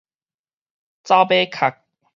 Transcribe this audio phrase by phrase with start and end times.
[1.03, 1.75] 走馬殼